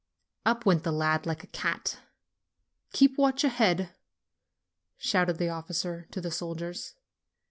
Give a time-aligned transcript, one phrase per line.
[0.47, 1.99] Up went the lad like a cat.
[2.91, 3.93] "Keep watch ahead!"
[4.97, 6.95] shouted the officer to the soldiers.